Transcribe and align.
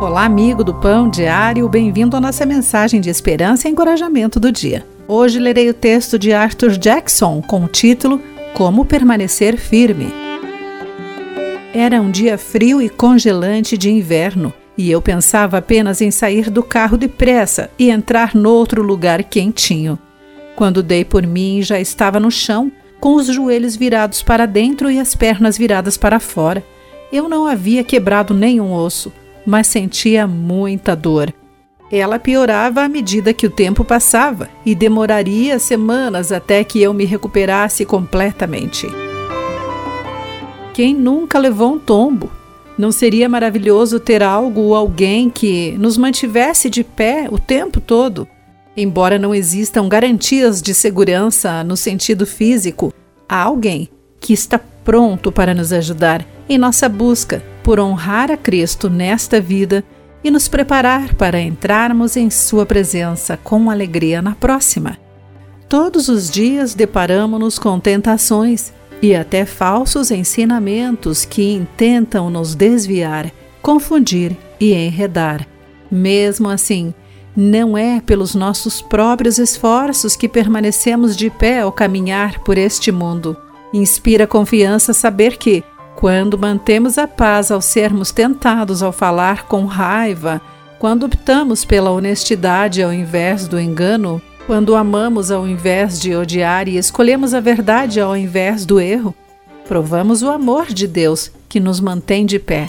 Olá, 0.00 0.24
amigo 0.24 0.64
do 0.64 0.74
Pão 0.74 1.08
Diário, 1.08 1.68
bem-vindo 1.68 2.16
à 2.16 2.20
nossa 2.20 2.44
mensagem 2.44 3.00
de 3.00 3.08
esperança 3.08 3.68
e 3.68 3.70
encorajamento 3.70 4.40
do 4.40 4.50
dia. 4.50 4.84
Hoje 5.06 5.38
lerei 5.38 5.70
o 5.70 5.74
texto 5.74 6.18
de 6.18 6.32
Arthur 6.32 6.72
Jackson 6.72 7.40
com 7.40 7.64
o 7.64 7.68
título 7.68 8.20
Como 8.54 8.84
Permanecer 8.84 9.56
Firme. 9.56 10.12
Era 11.72 12.02
um 12.02 12.10
dia 12.10 12.36
frio 12.36 12.82
e 12.82 12.88
congelante 12.88 13.78
de 13.78 13.88
inverno 13.88 14.52
e 14.76 14.90
eu 14.90 15.00
pensava 15.00 15.58
apenas 15.58 16.00
em 16.00 16.10
sair 16.10 16.50
do 16.50 16.62
carro 16.62 16.96
depressa 16.96 17.70
e 17.78 17.88
entrar 17.88 18.34
noutro 18.34 18.82
lugar 18.82 19.22
quentinho. 19.22 19.96
Quando 20.56 20.82
dei 20.82 21.04
por 21.04 21.24
mim, 21.24 21.62
já 21.62 21.78
estava 21.78 22.18
no 22.18 22.32
chão, 22.32 22.70
com 23.00 23.14
os 23.14 23.28
joelhos 23.28 23.76
virados 23.76 24.22
para 24.24 24.44
dentro 24.44 24.90
e 24.90 24.98
as 24.98 25.14
pernas 25.14 25.56
viradas 25.56 25.96
para 25.96 26.18
fora. 26.18 26.64
Eu 27.12 27.28
não 27.28 27.46
havia 27.46 27.84
quebrado 27.84 28.34
nenhum 28.34 28.72
osso 28.72 29.12
mas 29.46 29.66
sentia 29.66 30.26
muita 30.26 30.94
dor. 30.94 31.32
Ela 31.90 32.18
piorava 32.18 32.82
à 32.82 32.88
medida 32.88 33.34
que 33.34 33.46
o 33.46 33.50
tempo 33.50 33.84
passava 33.84 34.48
e 34.64 34.74
demoraria 34.74 35.58
semanas 35.58 36.32
até 36.32 36.64
que 36.64 36.82
eu 36.82 36.94
me 36.94 37.04
recuperasse 37.04 37.84
completamente. 37.84 38.88
Quem 40.72 40.94
nunca 40.94 41.38
levou 41.38 41.74
um 41.74 41.78
tombo? 41.78 42.32
Não 42.76 42.90
seria 42.90 43.28
maravilhoso 43.28 44.00
ter 44.00 44.22
algo 44.22 44.60
ou 44.62 44.74
alguém 44.74 45.30
que 45.30 45.72
nos 45.78 45.96
mantivesse 45.96 46.68
de 46.68 46.82
pé 46.82 47.28
o 47.30 47.38
tempo 47.38 47.80
todo? 47.80 48.26
Embora 48.76 49.16
não 49.16 49.32
existam 49.32 49.88
garantias 49.88 50.60
de 50.60 50.74
segurança 50.74 51.62
no 51.62 51.76
sentido 51.76 52.26
físico, 52.26 52.92
há 53.28 53.42
alguém 53.42 53.88
que 54.18 54.32
está 54.32 54.58
pronto 54.58 55.30
para 55.30 55.54
nos 55.54 55.72
ajudar 55.72 56.26
em 56.48 56.58
nossa 56.58 56.88
busca 56.88 57.53
por 57.64 57.80
honrar 57.80 58.30
a 58.30 58.36
Cristo 58.36 58.88
nesta 58.88 59.40
vida 59.40 59.82
e 60.22 60.30
nos 60.30 60.46
preparar 60.46 61.14
para 61.14 61.40
entrarmos 61.40 62.16
em 62.16 62.30
Sua 62.30 62.64
presença 62.64 63.38
com 63.42 63.70
alegria 63.70 64.22
na 64.22 64.34
próxima. 64.34 64.98
Todos 65.68 66.08
os 66.08 66.30
dias 66.30 66.74
deparamos-nos 66.74 67.58
com 67.58 67.80
tentações 67.80 68.72
e 69.02 69.14
até 69.14 69.44
falsos 69.44 70.10
ensinamentos 70.10 71.24
que 71.24 71.52
intentam 71.52 72.30
nos 72.30 72.54
desviar, 72.54 73.32
confundir 73.60 74.36
e 74.60 74.72
enredar. 74.72 75.46
Mesmo 75.90 76.50
assim, 76.50 76.94
não 77.36 77.76
é 77.76 78.00
pelos 78.00 78.34
nossos 78.34 78.80
próprios 78.80 79.38
esforços 79.38 80.14
que 80.14 80.28
permanecemos 80.28 81.16
de 81.16 81.30
pé 81.30 81.60
ao 81.60 81.72
caminhar 81.72 82.40
por 82.40 82.58
este 82.58 82.92
mundo. 82.92 83.36
Inspira 83.72 84.26
confiança 84.26 84.92
saber 84.92 85.36
que, 85.36 85.64
quando 85.96 86.38
mantemos 86.38 86.98
a 86.98 87.06
paz 87.06 87.50
ao 87.50 87.60
sermos 87.60 88.10
tentados 88.10 88.82
ao 88.82 88.92
falar 88.92 89.46
com 89.46 89.64
raiva, 89.64 90.40
quando 90.78 91.06
optamos 91.06 91.64
pela 91.64 91.90
honestidade 91.90 92.82
ao 92.82 92.92
invés 92.92 93.48
do 93.48 93.58
engano, 93.58 94.20
quando 94.46 94.76
amamos 94.76 95.30
ao 95.30 95.46
invés 95.46 95.98
de 95.98 96.14
odiar 96.14 96.68
e 96.68 96.76
escolhemos 96.76 97.32
a 97.32 97.40
verdade 97.40 98.00
ao 98.00 98.16
invés 98.16 98.66
do 98.66 98.78
erro, 98.78 99.14
provamos 99.66 100.22
o 100.22 100.28
amor 100.28 100.66
de 100.66 100.86
Deus 100.86 101.30
que 101.48 101.58
nos 101.58 101.80
mantém 101.80 102.26
de 102.26 102.38
pé. 102.38 102.68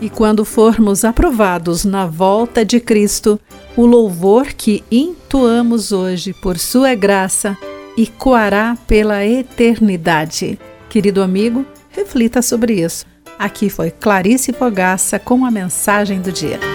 E 0.00 0.10
quando 0.10 0.44
formos 0.44 1.02
aprovados 1.02 1.84
na 1.84 2.04
volta 2.04 2.62
de 2.62 2.78
Cristo, 2.78 3.40
o 3.74 3.86
louvor 3.86 4.48
que 4.48 4.84
entoamos 4.90 5.92
hoje 5.92 6.34
por 6.34 6.58
Sua 6.58 6.94
graça 6.94 7.56
ecoará 7.96 8.76
pela 8.86 9.24
eternidade. 9.24 10.58
Querido 10.88 11.22
amigo, 11.22 11.66
reflita 11.90 12.42
sobre 12.42 12.74
isso. 12.74 13.04
Aqui 13.38 13.68
foi 13.68 13.90
Clarice 13.90 14.52
Fogaça 14.52 15.18
com 15.18 15.44
a 15.44 15.50
mensagem 15.50 16.20
do 16.20 16.30
dia. 16.30 16.73